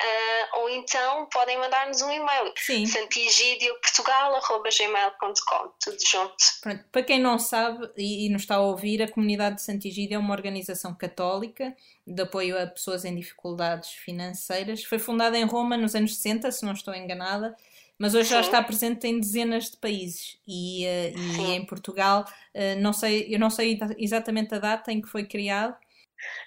Uh, 0.00 0.60
ou 0.60 0.70
então 0.70 1.26
podem 1.26 1.58
mandar-nos 1.58 2.00
um 2.02 2.10
e-mail 2.10 2.54
santigidioportugal.gmail.com 2.86 5.72
tudo 5.82 5.98
junto. 6.06 6.36
Pronto, 6.62 6.84
para 6.92 7.02
quem 7.02 7.20
não 7.20 7.36
sabe 7.36 7.90
e, 7.96 8.26
e 8.26 8.28
nos 8.28 8.42
está 8.42 8.54
a 8.56 8.60
ouvir, 8.60 9.02
a 9.02 9.10
comunidade 9.10 9.56
de 9.56 9.62
Santigídio 9.62 10.14
é 10.14 10.18
uma 10.18 10.32
organização 10.32 10.94
católica 10.94 11.76
de 12.06 12.22
apoio 12.22 12.62
a 12.62 12.68
pessoas 12.68 13.04
em 13.04 13.16
dificuldades 13.16 13.90
financeiras. 13.90 14.84
Foi 14.84 15.00
fundada 15.00 15.36
em 15.36 15.44
Roma 15.44 15.76
nos 15.76 15.96
anos 15.96 16.14
60, 16.14 16.52
se 16.52 16.64
não 16.64 16.74
estou 16.74 16.94
enganada, 16.94 17.56
mas 17.98 18.14
hoje 18.14 18.28
Sim. 18.28 18.34
já 18.34 18.40
está 18.42 18.62
presente 18.62 19.08
em 19.08 19.18
dezenas 19.18 19.68
de 19.68 19.78
países 19.78 20.38
e, 20.46 20.86
uh, 20.86 21.12
e 21.40 21.56
em 21.56 21.66
Portugal, 21.66 22.24
uh, 22.54 22.80
não 22.80 22.92
sei, 22.92 23.26
eu 23.28 23.40
não 23.40 23.50
sei 23.50 23.76
exatamente 23.98 24.54
a 24.54 24.60
data 24.60 24.92
em 24.92 25.02
que 25.02 25.08
foi 25.08 25.26
criado. 25.26 25.76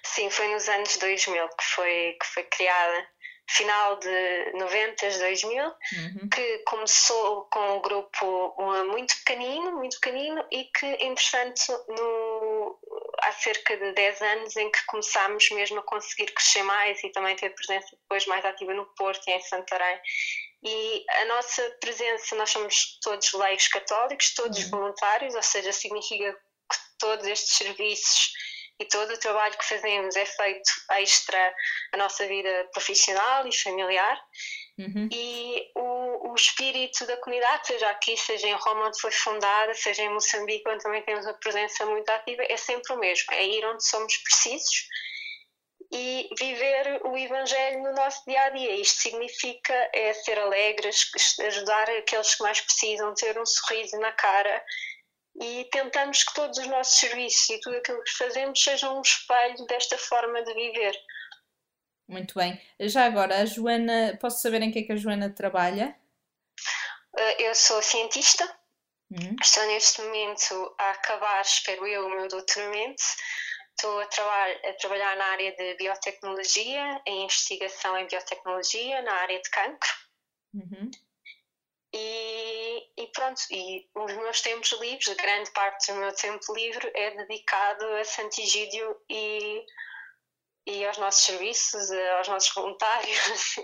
Sim, 0.02 0.30
foi 0.30 0.50
nos 0.54 0.66
anos 0.68 0.96
2000 0.96 1.48
que 1.48 1.64
foi, 1.64 2.16
que 2.18 2.26
foi 2.26 2.44
criada 2.44 3.11
final 3.52 3.98
de 3.98 4.52
90, 4.54 5.10
2000, 5.18 5.64
uhum. 5.64 6.28
que 6.28 6.58
começou 6.58 7.44
com 7.50 7.76
um 7.76 7.82
grupo 7.82 8.56
muito 8.90 9.14
pequenino, 9.18 9.72
muito 9.72 10.00
pequenino, 10.00 10.44
e 10.50 10.64
que, 10.64 10.86
entretanto, 10.86 11.84
no, 11.88 12.78
há 13.22 13.32
cerca 13.32 13.76
de 13.76 13.92
10 13.92 14.22
anos 14.22 14.56
em 14.56 14.70
que 14.70 14.86
começámos 14.86 15.50
mesmo 15.50 15.80
a 15.80 15.82
conseguir 15.82 16.32
crescer 16.32 16.62
mais 16.62 17.02
e 17.04 17.10
também 17.10 17.36
ter 17.36 17.50
presença 17.50 17.88
depois 17.90 18.26
mais 18.26 18.44
ativa 18.44 18.72
no 18.72 18.86
Porto 18.94 19.28
e 19.28 19.32
em 19.32 19.40
Santarém. 19.42 20.00
E 20.64 21.04
a 21.08 21.24
nossa 21.26 21.62
presença, 21.80 22.36
nós 22.36 22.50
somos 22.50 22.98
todos 23.02 23.32
leigos 23.32 23.68
católicos, 23.68 24.34
todos 24.34 24.58
uhum. 24.64 24.70
voluntários, 24.70 25.34
ou 25.34 25.42
seja, 25.42 25.72
significa 25.72 26.32
que 26.32 26.78
todos 26.98 27.26
estes 27.26 27.56
serviços 27.56 28.32
e 28.80 28.84
todo 28.86 29.12
o 29.12 29.18
trabalho 29.18 29.56
que 29.56 29.68
fazemos 29.68 30.16
é 30.16 30.26
feito 30.26 30.70
extra 30.92 31.54
a 31.92 31.96
nossa 31.96 32.26
vida 32.26 32.68
profissional 32.72 33.46
e 33.46 33.56
familiar. 33.56 34.20
Uhum. 34.78 35.08
E 35.12 35.70
o, 35.76 36.30
o, 36.30 36.34
espírito 36.34 37.06
da 37.06 37.16
comunidade, 37.18 37.66
seja 37.66 37.88
aqui, 37.90 38.16
seja 38.16 38.48
em 38.48 38.54
Roma, 38.54 38.88
onde 38.88 39.00
foi 39.00 39.12
fundada, 39.12 39.74
seja 39.74 40.02
em 40.02 40.12
Moçambique, 40.12 40.68
onde 40.68 40.82
também 40.82 41.02
temos 41.02 41.26
uma 41.26 41.34
presença 41.34 41.84
muito 41.86 42.08
ativa, 42.08 42.42
é 42.48 42.56
sempre 42.56 42.94
o 42.94 42.98
mesmo: 42.98 43.32
é 43.32 43.46
ir 43.46 43.64
onde 43.66 43.86
somos 43.86 44.16
precisos 44.16 44.86
e 45.92 46.28
viver 46.38 47.02
o 47.04 47.16
Evangelho 47.18 47.82
no 47.82 47.92
nosso 47.92 48.24
dia 48.26 48.42
a 48.44 48.48
dia. 48.48 48.74
Isto 48.76 49.02
significa 49.02 49.90
é 49.92 50.14
ser 50.14 50.38
alegres, 50.38 51.10
ajudar 51.46 51.88
aqueles 51.90 52.34
que 52.34 52.42
mais 52.42 52.60
precisam, 52.62 53.14
ter 53.14 53.38
um 53.38 53.44
sorriso 53.44 53.98
na 53.98 54.10
cara 54.12 54.64
e 55.40 55.64
tentamos 55.70 56.22
que 56.24 56.34
todos 56.34 56.58
os 56.58 56.66
nossos 56.66 56.98
serviços 56.98 57.50
e 57.50 57.60
tudo 57.60 57.76
aquilo 57.76 58.02
que 58.02 58.16
fazemos 58.16 58.62
sejam 58.62 58.98
um 58.98 59.02
espelho 59.02 59.64
desta 59.66 59.96
forma 59.98 60.42
de 60.42 60.54
viver. 60.54 60.94
Muito 62.08 62.34
bem. 62.34 62.60
Já 62.80 63.06
agora, 63.06 63.38
a 63.38 63.46
Joana, 63.46 64.18
posso 64.20 64.40
saber 64.40 64.60
em 64.62 64.70
que 64.70 64.80
é 64.80 64.82
que 64.82 64.92
a 64.92 64.96
Joana 64.96 65.30
trabalha? 65.30 65.96
Eh, 67.16 67.48
eu 67.48 67.54
sou 67.54 67.80
cientista, 67.82 68.44
uhum. 69.10 69.36
estou 69.40 69.66
neste 69.66 70.02
momento 70.02 70.74
a 70.78 70.90
acabar, 70.90 71.40
espero 71.40 71.86
eu, 71.86 72.06
o 72.06 72.10
meu 72.10 72.28
doutoramento. 72.28 73.02
Estou 73.70 73.98
a, 73.98 74.68
a 74.68 74.72
trabalhar 74.74 75.16
na 75.16 75.24
área 75.24 75.56
de 75.56 75.74
biotecnologia, 75.74 77.00
em 77.06 77.24
investigação 77.24 77.96
em 77.96 78.06
biotecnologia, 78.06 79.00
na 79.02 79.12
área 79.14 79.40
de 79.40 79.50
cancro. 79.50 79.90
Uhum. 80.54 80.90
E, 81.94 83.02
e, 83.02 83.06
pronto, 83.08 83.40
e 83.50 83.86
os 83.94 84.16
meus 84.16 84.40
tempos 84.40 84.72
livres, 84.80 85.08
a 85.08 85.14
grande 85.14 85.50
parte 85.50 85.92
do 85.92 85.98
meu 85.98 86.14
tempo 86.14 86.54
livre 86.54 86.90
é 86.94 87.16
dedicado 87.16 87.84
a 87.84 88.04
Santigídio 88.04 88.96
e, 89.10 89.64
e 90.66 90.84
aos 90.86 90.96
nossos 90.96 91.24
serviços, 91.24 91.90
aos 92.18 92.28
nossos 92.28 92.54
voluntários. 92.54 93.56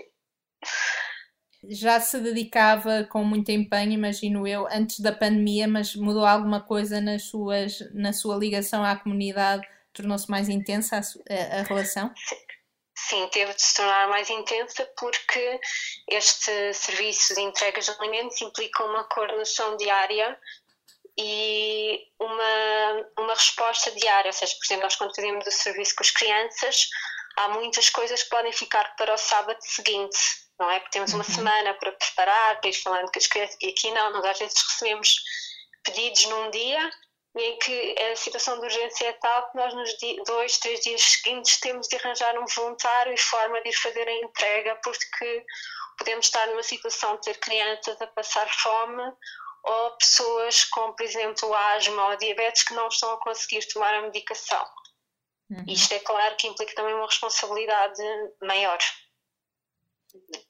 Já 1.63 1.99
se 1.99 2.19
dedicava 2.19 3.03
com 3.03 3.23
muito 3.23 3.51
empenho, 3.51 3.91
imagino 3.91 4.47
eu, 4.47 4.67
antes 4.71 4.99
da 4.99 5.11
pandemia, 5.11 5.67
mas 5.67 5.95
mudou 5.95 6.25
alguma 6.25 6.61
coisa 6.61 7.01
nas 7.01 7.23
suas, 7.23 7.79
na 7.93 8.13
sua 8.13 8.37
ligação 8.37 8.83
à 8.85 8.95
comunidade? 8.95 9.67
Tornou-se 9.91 10.29
mais 10.29 10.47
intensa 10.47 10.97
a, 10.97 10.99
a, 10.99 11.59
a 11.59 11.63
relação? 11.63 12.13
Sim. 12.15 12.48
Sim, 13.07 13.27
teve 13.29 13.53
de 13.53 13.61
se 13.61 13.75
tornar 13.75 14.07
mais 14.07 14.29
intensa 14.29 14.85
porque 14.97 15.59
este 16.07 16.73
serviço 16.73 17.33
de 17.33 17.41
entregas 17.41 17.85
de 17.85 17.91
alimentos 17.91 18.41
implica 18.41 18.83
uma 18.83 19.03
coordenação 19.05 19.77
diária 19.77 20.37
e 21.17 22.07
uma, 22.19 23.11
uma 23.17 23.33
resposta 23.33 23.91
diária. 23.91 24.29
Ou 24.29 24.33
seja, 24.33 24.53
por 24.55 24.65
exemplo, 24.65 24.83
nós 24.83 24.95
quando 24.95 25.15
fazemos 25.15 25.47
o 25.47 25.51
serviço 25.51 25.95
com 25.95 26.03
as 26.03 26.11
crianças, 26.11 26.89
há 27.37 27.49
muitas 27.49 27.89
coisas 27.89 28.21
que 28.23 28.29
podem 28.29 28.51
ficar 28.51 28.95
para 28.95 29.13
o 29.13 29.17
sábado 29.17 29.59
seguinte, 29.61 30.17
não 30.59 30.69
é? 30.69 30.79
Porque 30.79 30.91
temos 30.91 31.13
uma 31.13 31.23
uhum. 31.23 31.35
semana 31.35 31.73
para 31.75 31.91
preparar, 31.93 32.59
para 32.59 32.69
ir 32.69 32.73
falando 32.73 33.11
com 33.11 33.19
as 33.19 33.27
crianças, 33.27 33.57
e 33.61 33.69
aqui 33.69 33.91
não, 33.91 34.11
nós 34.11 34.25
às 34.25 34.39
vezes 34.39 34.61
recebemos 34.61 35.15
pedidos 35.83 36.25
num 36.25 36.51
dia 36.51 36.91
em 37.35 37.57
que 37.59 37.95
a 38.11 38.15
situação 38.15 38.59
de 38.59 38.65
urgência 38.65 39.07
é 39.07 39.13
tal 39.13 39.51
que 39.51 39.57
nós 39.57 39.73
nos 39.73 39.91
dois, 40.25 40.57
três 40.57 40.79
dias 40.81 41.01
seguintes 41.01 41.59
temos 41.59 41.87
de 41.87 41.95
arranjar 41.97 42.37
um 42.39 42.45
voluntário 42.45 43.13
e 43.13 43.17
forma 43.17 43.61
de 43.61 43.69
ir 43.69 43.73
fazer 43.73 44.07
a 44.07 44.13
entrega 44.13 44.75
porque 44.83 45.45
podemos 45.97 46.25
estar 46.25 46.47
numa 46.47 46.63
situação 46.63 47.15
de 47.15 47.21
ter 47.21 47.37
crianças 47.39 48.01
a 48.01 48.07
passar 48.07 48.49
fome 48.49 49.03
ou 49.63 49.91
pessoas 49.97 50.63
com, 50.65 50.93
por 50.93 51.03
exemplo, 51.03 51.53
asma 51.53 52.07
ou 52.07 52.17
diabetes 52.17 52.63
que 52.63 52.73
não 52.73 52.87
estão 52.87 53.11
a 53.13 53.19
conseguir 53.19 53.65
tomar 53.67 53.93
a 53.93 54.01
medicação. 54.01 54.65
Uhum. 55.51 55.65
Isto 55.67 55.93
é 55.93 55.99
claro 55.99 56.35
que 56.35 56.47
implica 56.47 56.75
também 56.75 56.93
uma 56.93 57.05
responsabilidade 57.05 58.01
maior. 58.41 58.79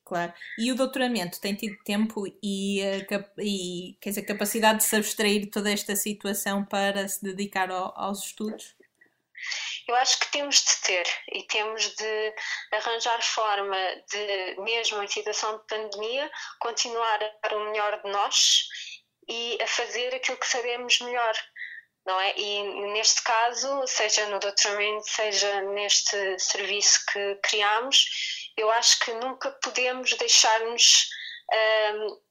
Claro. 0.05 0.33
E 0.57 0.71
o 0.71 0.75
doutoramento 0.75 1.39
tem 1.39 1.55
tido 1.55 1.77
tempo 1.83 2.25
e, 2.41 2.81
eh, 2.81 3.05
e 3.37 3.95
quer 4.01 4.09
dizer, 4.09 4.23
capacidade 4.23 4.79
de 4.79 4.85
se 4.85 4.95
abstrair 4.95 5.49
toda 5.51 5.71
esta 5.71 5.95
situação 5.95 6.65
para 6.65 7.07
se 7.07 7.23
dedicar 7.23 7.69
ao, 7.69 7.93
aos 7.95 8.25
estudos? 8.25 8.75
Eu 9.87 9.95
acho 9.95 10.19
que 10.19 10.31
temos 10.31 10.63
de 10.63 10.81
ter 10.81 11.07
e 11.31 11.43
temos 11.43 11.95
de 11.95 12.33
arranjar 12.71 13.21
forma 13.21 13.77
de, 14.11 14.61
mesmo 14.61 15.01
em 15.01 15.07
situação 15.07 15.57
de 15.57 15.63
pandemia, 15.67 16.29
continuar 16.59 17.23
a 17.23 17.31
dar 17.41 17.57
o 17.57 17.71
melhor 17.71 18.01
de 18.03 18.11
nós 18.11 18.67
e 19.27 19.57
a 19.61 19.67
fazer 19.67 20.13
aquilo 20.13 20.37
que 20.37 20.47
sabemos 20.47 20.99
melhor. 20.99 21.33
Não 22.05 22.19
é? 22.19 22.33
E 22.37 22.63
neste 22.93 23.21
caso, 23.23 23.85
seja 23.85 24.27
no 24.27 24.39
doutoramento, 24.39 25.07
seja 25.07 25.61
neste 25.61 26.39
serviço 26.39 27.05
que 27.11 27.35
criamos, 27.43 28.05
eu 28.59 28.69
acho 28.71 28.99
que 28.99 29.13
nunca 29.13 29.51
podemos 29.51 30.13
deixar-nos 30.13 31.09
um, 31.53 32.21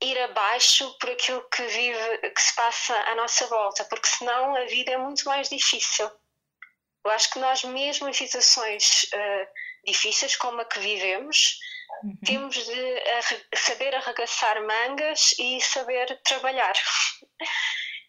ir 0.00 0.18
abaixo 0.20 0.96
por 0.98 1.10
aquilo 1.10 1.48
que 1.50 1.62
vive, 1.62 2.30
que 2.30 2.42
se 2.42 2.54
passa 2.54 2.94
à 2.94 3.14
nossa 3.14 3.46
volta, 3.46 3.84
porque 3.84 4.08
senão 4.08 4.54
a 4.54 4.64
vida 4.64 4.92
é 4.92 4.96
muito 4.96 5.24
mais 5.24 5.48
difícil. 5.48 6.10
Eu 7.04 7.10
acho 7.10 7.30
que 7.30 7.38
nós 7.38 7.62
mesmo 7.64 8.08
em 8.08 8.12
situações 8.12 9.04
uh, 9.04 9.46
difíceis 9.86 10.36
como 10.36 10.60
a 10.60 10.64
que 10.64 10.80
vivemos, 10.80 11.58
uhum. 12.02 12.16
temos 12.24 12.56
de 12.56 13.02
saber 13.54 13.94
arregaçar 13.94 14.62
mangas 14.62 15.34
e 15.38 15.60
saber 15.60 16.20
trabalhar. 16.22 16.74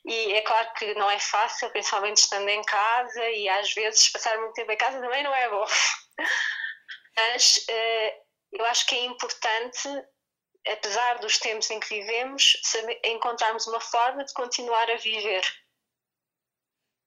E 0.08 0.34
é 0.34 0.42
claro 0.42 0.72
que 0.78 0.94
não 0.94 1.10
é 1.10 1.18
fácil, 1.18 1.68
principalmente 1.72 2.18
estando 2.18 2.48
em 2.48 2.62
casa, 2.62 3.28
e 3.32 3.50
às 3.50 3.74
vezes 3.74 4.10
passar 4.10 4.38
muito 4.38 4.54
tempo 4.54 4.72
em 4.72 4.78
casa 4.78 5.02
também 5.02 5.24
não 5.24 5.34
é 5.34 5.50
bom. 5.50 5.66
Mas 7.18 7.58
uh, 7.58 8.26
eu 8.54 8.66
acho 8.66 8.86
que 8.88 8.96
é 8.96 9.06
importante, 9.06 9.90
apesar 10.68 11.20
dos 11.20 11.38
tempos 11.38 11.70
em 11.70 11.80
que 11.80 11.90
vivemos, 11.90 12.58
saber, 12.64 13.00
encontrarmos 13.06 13.68
uma 13.68 13.80
forma 13.80 14.24
de 14.24 14.34
continuar 14.34 14.90
a 14.90 14.98
viver. 14.98 15.44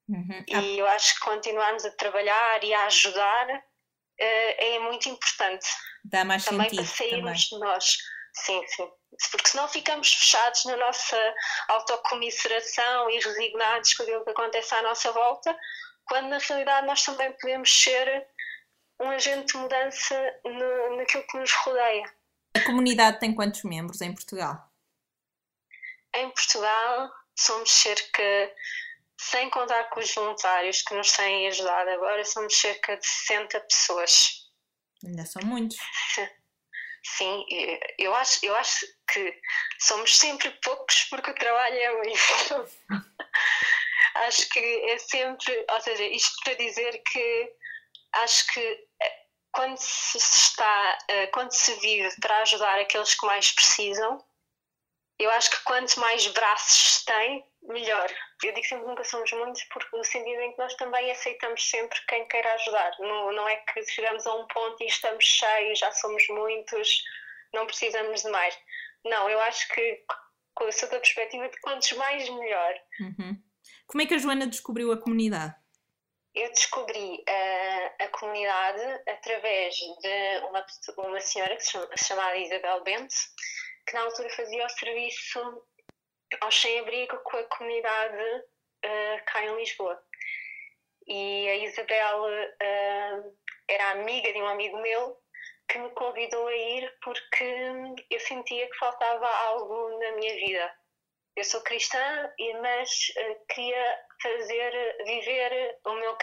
Uhum. 0.09 0.43
E 0.47 0.79
eu 0.79 0.87
acho 0.87 1.15
que 1.15 1.19
continuarmos 1.19 1.85
a 1.85 1.91
trabalhar 1.91 2.63
e 2.63 2.73
a 2.73 2.85
ajudar 2.85 3.47
uh, 3.49 3.61
é 4.19 4.79
muito 4.79 5.07
importante. 5.07 5.67
Dá 6.03 6.25
mais 6.25 6.45
também 6.45 6.69
sentido. 6.69 6.85
Para 6.85 6.95
sairmos 6.95 7.49
também. 7.49 7.67
de 7.67 7.73
nós. 7.73 7.97
Sim, 8.33 8.67
sim. 8.67 8.91
Porque 9.31 9.49
senão 9.49 9.67
ficamos 9.67 10.13
fechados 10.13 10.65
na 10.65 10.77
nossa 10.77 11.35
autocomisseração 11.67 13.09
e 13.09 13.19
resignados 13.19 13.93
com 13.93 14.03
aquilo 14.03 14.23
que 14.23 14.31
acontece 14.31 14.73
à 14.75 14.81
nossa 14.81 15.11
volta, 15.11 15.55
quando 16.05 16.29
na 16.29 16.37
realidade 16.37 16.87
nós 16.87 17.03
também 17.03 17.31
podemos 17.33 17.69
ser 17.71 18.27
um 18.99 19.09
agente 19.09 19.53
de 19.53 19.57
mudança 19.57 20.39
no, 20.43 20.97
naquilo 20.97 21.25
que 21.27 21.37
nos 21.37 21.51
rodeia. 21.53 22.13
A 22.55 22.63
comunidade 22.65 23.19
tem 23.19 23.33
quantos 23.33 23.63
membros 23.63 24.01
em 24.01 24.13
Portugal? 24.13 24.69
Em 26.13 26.29
Portugal 26.31 27.11
somos 27.35 27.71
cerca, 27.71 28.53
sem 29.19 29.49
contar 29.49 29.85
com 29.89 29.99
os 29.99 30.13
voluntários 30.13 30.81
que 30.81 30.93
nos 30.93 31.11
têm 31.11 31.47
ajudado 31.47 31.89
agora, 31.91 32.25
somos 32.25 32.55
cerca 32.55 32.97
de 32.97 33.05
60 33.05 33.59
pessoas. 33.61 34.49
Ainda 35.03 35.25
são 35.25 35.41
muitos. 35.45 35.77
Sim, 37.01 37.45
eu 37.97 38.13
acho, 38.13 38.45
eu 38.45 38.53
acho 38.57 38.85
que 39.07 39.41
somos 39.79 40.17
sempre 40.17 40.51
poucos 40.61 41.05
porque 41.05 41.31
o 41.31 41.35
trabalho 41.35 41.77
é 41.77 41.95
muito. 41.95 42.69
acho 44.27 44.49
que 44.49 44.59
é 44.59 44.97
sempre, 44.97 45.65
ou 45.69 45.81
seja, 45.81 46.03
isto 46.03 46.35
para 46.43 46.55
dizer 46.55 47.01
que 47.03 47.53
acho 48.15 48.47
que 48.47 48.88
quando 49.59 49.75
se 49.75 50.17
está, 50.17 50.97
uh, 51.11 51.31
quando 51.33 51.51
se 51.51 51.73
vive 51.81 52.09
para 52.21 52.37
ajudar 52.43 52.79
aqueles 52.79 53.13
que 53.13 53.25
mais 53.25 53.51
precisam, 53.51 54.23
eu 55.19 55.29
acho 55.31 55.51
que 55.51 55.61
quanto 55.65 55.99
mais 55.99 56.25
braços 56.27 57.03
tem, 57.03 57.45
melhor. 57.63 58.09
Eu 58.41 58.53
digo 58.53 58.65
sempre 58.65 58.85
que 58.85 58.89
nunca 58.89 59.03
somos 59.03 59.29
muitos, 59.33 59.61
porque 59.65 59.97
no 59.97 60.03
sentido 60.05 60.41
em 60.43 60.53
que 60.53 60.57
nós 60.57 60.73
também 60.75 61.11
aceitamos 61.11 61.69
sempre 61.69 61.99
quem 62.07 62.25
queira 62.29 62.53
ajudar. 62.53 62.91
Não, 62.99 63.33
não 63.33 63.49
é 63.49 63.57
que 63.57 63.83
chegamos 63.83 64.25
a 64.25 64.33
um 64.33 64.47
ponto 64.47 64.81
e 64.81 64.87
estamos 64.87 65.25
cheios, 65.25 65.77
já 65.77 65.91
somos 65.91 66.25
muitos, 66.29 67.03
não 67.53 67.65
precisamos 67.65 68.21
de 68.21 68.29
mais. 68.29 68.57
Não, 69.03 69.29
eu 69.29 69.41
acho 69.41 69.67
que 69.73 70.05
com 70.55 70.63
a 70.67 70.71
sua 70.71 70.87
perspectiva 70.87 71.49
de 71.49 71.59
quantos 71.59 71.91
mais, 71.91 72.29
melhor. 72.29 72.75
Uhum. 73.01 73.37
Como 73.87 74.01
é 74.01 74.05
que 74.05 74.13
a 74.13 74.17
Joana 74.17 74.47
descobriu 74.47 74.93
a 74.93 74.97
comunidade? 74.97 75.53
Eu 76.35 76.49
descobri 76.51 77.23
uh, 77.27 78.03
a 78.03 78.07
comunidade 78.09 79.01
através 79.07 79.75
de 79.75 80.37
uma, 80.47 80.65
uma 80.97 81.19
senhora 81.19 81.55
que 81.55 81.63
se 81.63 81.71
chama, 81.71 81.89
chamada 81.97 82.37
Isabel 82.37 82.83
Bento, 82.83 83.15
que 83.87 83.93
na 83.93 84.01
altura 84.01 84.29
fazia 84.29 84.65
o 84.65 84.69
serviço 84.69 85.67
ao 86.41 86.51
sem-abrigo 86.51 87.17
com 87.23 87.37
a 87.37 87.43
comunidade 87.45 88.45
uh, 88.85 89.25
cá 89.25 89.43
em 89.43 89.55
Lisboa. 89.55 90.01
E 91.07 91.49
a 91.49 91.55
Isabel 91.55 92.23
uh, 92.23 93.37
era 93.67 93.91
amiga 93.91 94.31
de 94.31 94.39
um 94.39 94.47
amigo 94.47 94.79
meu 94.79 95.17
que 95.67 95.79
me 95.79 95.89
convidou 95.91 96.47
a 96.47 96.55
ir 96.55 96.97
porque 97.03 97.65
eu 98.09 98.19
sentia 98.19 98.69
que 98.69 98.77
faltava 98.77 99.27
algo 99.27 99.99
na 99.99 100.11
minha 100.13 100.35
vida. 100.35 100.75
Eu 101.35 101.43
sou 101.43 101.61
cristã, 101.61 102.31
mas 102.61 102.89
uh, 103.17 103.45
queria 103.47 104.08
fazer, 104.21 105.03
viver 105.05 105.79
o 105.85 105.93
meu, 105.93 106.17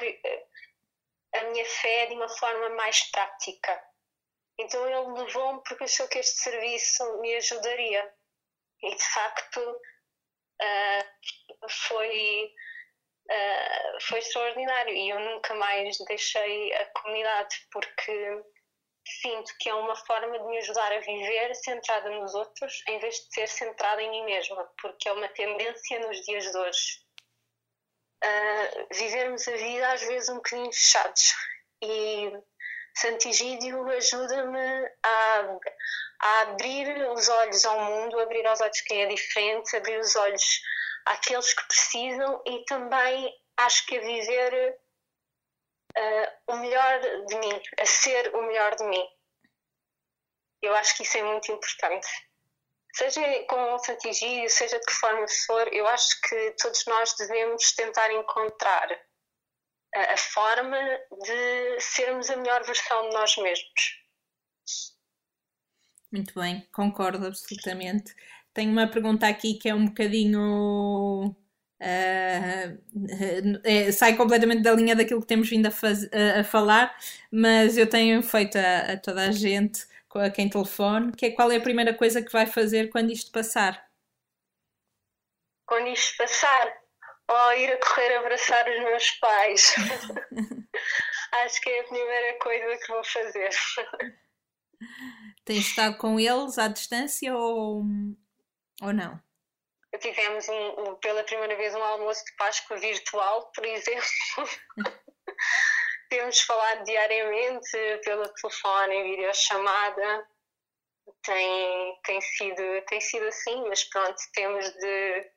a 1.35 1.45
minha 1.45 1.65
fé 1.65 2.07
de 2.07 2.15
uma 2.15 2.29
forma 2.29 2.71
mais 2.71 3.03
prática. 3.11 3.83
Então 4.59 4.87
ele 4.87 5.23
levou-me 5.23 5.63
porque 5.65 5.85
achou 5.85 6.09
que 6.09 6.19
este 6.19 6.41
serviço 6.41 7.21
me 7.21 7.35
ajudaria. 7.37 8.15
E 8.83 8.95
de 8.95 9.05
facto 9.05 9.61
uh, 9.61 11.69
foi, 11.69 12.55
uh, 13.31 14.01
foi 14.03 14.19
extraordinário. 14.19 14.95
E 14.95 15.11
eu 15.11 15.21
nunca 15.21 15.55
mais 15.55 15.97
deixei 16.07 16.73
a 16.75 16.87
comunidade 16.87 17.67
porque 17.71 18.43
sinto 19.21 19.53
que 19.61 19.69
é 19.69 19.75
uma 19.75 19.95
forma 19.95 20.39
de 20.39 20.45
me 20.47 20.59
ajudar 20.59 20.93
a 20.93 21.01
viver 21.01 21.55
centrada 21.55 22.11
nos 22.11 22.35
outros 22.35 22.83
em 22.89 22.99
vez 22.99 23.15
de 23.15 23.35
ser 23.35 23.49
centrada 23.49 24.03
em 24.03 24.11
mim 24.11 24.25
mesma, 24.25 24.69
porque 24.81 25.09
é 25.09 25.13
uma 25.13 25.29
tendência 25.29 26.01
nos 26.01 26.25
dias 26.25 26.51
de 26.51 26.59
hoje. 26.59 27.06
Vivermos 28.93 29.47
a 29.47 29.53
vida 29.53 29.93
às 29.93 30.03
vezes 30.03 30.29
um 30.29 30.37
bocadinho 30.37 30.73
fechados 30.73 31.35
e 31.83 32.33
Santigídio 32.97 33.87
ajuda-me 33.91 34.91
a, 35.03 35.59
a, 36.23 36.41
abrir 36.41 36.89
os 37.11 37.29
olhos 37.29 37.65
ao 37.67 37.79
mundo, 37.79 38.19
abrir 38.19 38.47
os 38.51 38.61
olhos 38.61 38.81
quem 38.81 39.03
é 39.03 39.07
diferente, 39.07 39.77
abrir 39.77 39.99
os 40.01 40.17
olhos 40.17 40.63
àqueles 41.05 41.53
que 41.53 41.67
precisam 41.67 42.43
e 42.47 42.65
também 42.65 43.35
acho 43.59 43.85
que 43.87 43.99
a 43.99 44.01
viver 44.01 44.79
uh, 45.99 46.53
o 46.53 46.57
melhor 46.57 47.01
de 47.27 47.37
mim, 47.37 47.63
a 47.79 47.85
ser 47.85 48.35
o 48.35 48.43
melhor 48.43 48.75
de 48.77 48.85
mim. 48.85 49.07
Eu 50.63 50.75
acho 50.75 50.97
que 50.97 51.03
isso 51.03 51.19
é 51.19 51.23
muito 51.23 51.53
importante. 51.53 52.09
Seja 52.97 53.21
com 53.47 53.79
Santigídio, 53.79 54.49
seja 54.49 54.79
de 54.79 54.87
que 54.87 54.93
forma 54.95 55.27
for, 55.47 55.69
eu 55.71 55.87
acho 55.87 56.19
que 56.23 56.55
todos 56.63 56.83
nós 56.87 57.15
devemos 57.19 57.73
tentar 57.73 58.11
encontrar 58.11 58.89
a 59.95 60.17
forma 60.17 60.79
de 61.23 61.81
sermos 61.81 62.31
a 62.31 62.37
melhor 62.37 62.65
versão 62.65 63.09
de 63.11 63.15
nós 63.15 63.37
mesmos. 63.37 64.07
Muito 66.11 66.33
bem, 66.41 66.67
concordo 66.73 67.27
absolutamente. 67.27 68.15
Tenho 68.55 68.73
uma 68.73 68.89
pergunta 68.89 69.29
aqui 69.29 69.55
que 69.55 69.69
é 69.69 69.75
um 69.75 69.87
bocadinho. 69.87 71.37
Uh, 71.79 72.81
é, 73.63 73.93
sai 73.93 74.17
completamente 74.17 74.63
da 74.63 74.73
linha 74.73 74.97
daquilo 74.97 75.21
que 75.21 75.27
temos 75.27 75.51
vindo 75.51 75.67
a, 75.67 75.71
faz, 75.71 76.05
a, 76.11 76.41
a 76.41 76.45
falar, 76.45 76.97
mas 77.31 77.77
eu 77.77 77.87
tenho 77.87 78.23
feito 78.23 78.57
a, 78.57 78.93
a, 78.93 78.97
toda 78.97 79.29
a 79.29 79.31
gente, 79.31 79.87
a 80.19 80.31
quem 80.31 80.49
telefone, 80.49 81.13
que 81.13 81.27
é 81.27 81.31
qual 81.31 81.51
é 81.51 81.57
a 81.57 81.63
primeira 81.63 81.95
coisa 81.95 82.23
que 82.23 82.33
vai 82.33 82.47
fazer 82.47 82.89
quando 82.91 83.11
isto 83.11 83.31
passar? 83.31 83.87
Quando 85.67 85.89
isto 85.89 86.17
passar? 86.17 86.87
ou 87.29 87.53
ir 87.55 87.73
a 87.73 87.79
correr 87.79 88.17
abraçar 88.17 88.69
os 88.69 88.79
meus 88.79 89.11
pais. 89.13 89.75
Acho 91.33 91.61
que 91.61 91.71
é 91.71 91.81
a 91.81 91.85
primeira 91.85 92.39
coisa 92.39 92.77
que 92.79 92.93
vou 92.93 93.05
fazer. 93.05 93.51
Tens 95.45 95.67
estado 95.67 95.97
com 95.99 96.19
eles 96.19 96.59
à 96.59 96.69
distância 96.69 97.37
ou, 97.37 97.83
ou 98.83 98.93
não? 98.93 99.21
Tivemos 100.01 100.49
um, 100.49 100.81
um, 100.81 100.95
pela 100.97 101.25
primeira 101.25 101.57
vez 101.57 101.75
um 101.75 101.83
almoço 101.83 102.25
de 102.25 102.33
Páscoa 102.37 102.77
virtual, 102.77 103.51
por 103.53 103.65
exemplo. 103.65 104.05
Temos 106.09 106.41
falado 106.41 106.85
diariamente 106.85 108.01
pelo 108.05 108.29
telefone, 108.35 108.95
em 108.95 109.17
videochamada. 109.17 110.27
Tem, 111.25 112.01
tem, 112.05 112.21
sido, 112.21 112.63
tem 112.89 113.01
sido 113.01 113.27
assim, 113.27 113.69
mas 113.69 113.85
pronto, 113.85 114.17
temos 114.33 114.69
de 114.71 115.31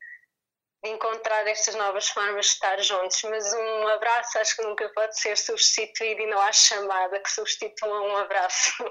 encontrar 0.85 1.45
estas 1.47 1.75
novas 1.75 2.07
formas 2.09 2.45
de 2.45 2.51
estar 2.53 2.81
juntos, 2.81 3.21
mas 3.23 3.53
um 3.53 3.87
abraço 3.89 4.37
acho 4.37 4.55
que 4.55 4.63
nunca 4.63 4.87
pode 4.89 5.19
ser 5.19 5.37
substituído 5.37 6.21
e 6.21 6.27
não 6.27 6.39
há 6.39 6.51
chamada 6.51 7.19
que 7.19 7.29
substitua 7.29 8.01
um 8.01 8.17
abraço. 8.17 8.83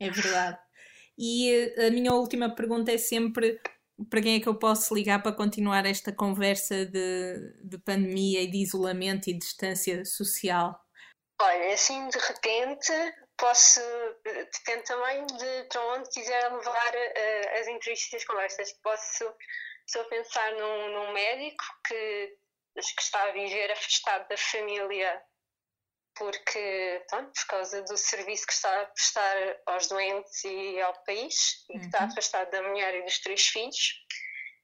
É 0.00 0.10
verdade. 0.10 0.58
E 1.18 1.52
eh, 1.52 1.86
a 1.86 1.90
minha 1.90 2.12
última 2.12 2.54
pergunta 2.54 2.90
é 2.90 2.98
sempre 2.98 3.60
para 4.10 4.22
quem 4.22 4.36
é 4.36 4.40
que 4.40 4.48
eu 4.48 4.58
posso 4.58 4.94
ligar 4.94 5.22
para 5.22 5.32
continuar 5.36 5.86
esta 5.86 6.12
conversa 6.12 6.86
de, 6.86 7.54
de 7.62 7.78
pandemia 7.78 8.42
e 8.42 8.50
de 8.50 8.58
isolamento 8.58 9.28
e 9.28 9.38
distância 9.38 10.04
social? 10.04 10.78
Olha, 11.44 11.74
assim 11.74 12.08
de 12.08 12.18
repente 12.18 12.92
posso, 13.36 13.80
depende 14.24 14.84
também 14.84 15.26
de 15.26 15.64
para 15.64 15.84
onde 15.94 16.08
quiser 16.10 16.52
levar 16.52 16.94
uh, 16.94 17.60
as 17.60 17.66
entrevistas 17.66 18.12
e 18.12 18.16
as 18.16 18.24
conversas. 18.24 18.72
Posso 18.74 19.24
a 19.98 20.04
pensar 20.04 20.52
num, 20.52 20.88
num 20.92 21.12
médico 21.12 21.64
que, 21.86 22.38
que 22.74 23.02
está 23.02 23.20
a 23.24 23.32
viver 23.32 23.72
afastado 23.72 24.28
da 24.28 24.36
família 24.36 25.22
porque, 26.14 27.04
pronto, 27.08 27.32
por 27.32 27.46
causa 27.46 27.82
do 27.82 27.96
serviço 27.96 28.46
que 28.46 28.52
está 28.52 28.82
a 28.82 28.86
prestar 28.86 29.60
aos 29.66 29.88
doentes 29.88 30.44
e 30.44 30.80
ao 30.80 30.94
país, 31.04 31.64
e 31.70 31.78
que 31.78 31.86
está 31.86 32.00
uhum. 32.00 32.08
afastado 32.10 32.50
da 32.50 32.62
mulher 32.62 32.94
e 32.94 33.02
dos 33.02 33.18
três 33.18 33.46
filhos, 33.46 33.94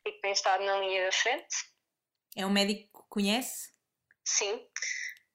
e 0.07 0.13
que 0.13 0.21
tem 0.21 0.33
estado 0.33 0.63
na 0.63 0.79
linha 0.79 1.07
da 1.07 1.13
frente. 1.13 1.57
É 2.37 2.47
um 2.47 2.51
médico 2.51 3.03
que 3.03 3.09
conhece? 3.09 3.73
Sim, 4.25 4.63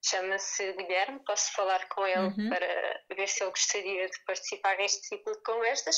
chama-se 0.03 0.73
Guilherme, 0.73 1.19
posso 1.25 1.53
falar 1.53 1.87
com 1.89 2.05
ele 2.05 2.27
uhum. 2.27 2.49
para 2.49 3.01
ver 3.15 3.27
se 3.27 3.43
ele 3.43 3.51
gostaria 3.51 4.07
de 4.07 4.23
participar 4.25 4.77
neste 4.77 5.09
tipo 5.09 5.31
de 5.31 5.41
conversas. 5.43 5.95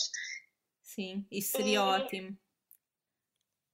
Sim, 0.82 1.26
isso 1.32 1.58
seria 1.58 1.76
e... 1.76 1.80
ótimo. 1.80 2.38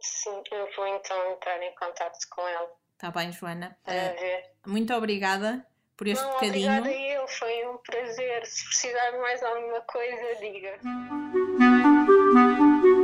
Sim, 0.02 0.42
eu 0.52 0.70
vou 0.76 0.88
então 0.88 1.34
entrar 1.34 1.62
em 1.62 1.76
contato 1.76 2.18
com 2.32 2.48
ele. 2.48 2.70
Está 2.94 3.12
bem, 3.12 3.32
Joana. 3.32 3.78
Uh, 3.86 4.70
muito 4.70 4.94
obrigada 4.94 5.66
por 5.98 6.08
este 6.08 6.24
Não, 6.24 6.34
bocadinho. 6.34 6.80
Obrigada 6.80 6.90
a 6.90 7.14
eu, 7.14 7.28
foi 7.28 7.68
um 7.68 7.78
prazer. 7.78 8.46
Se 8.46 8.66
precisar 8.66 9.12
de 9.12 9.18
mais 9.18 9.44
alguma 9.44 9.82
coisa, 9.82 10.36
diga. 10.40 10.80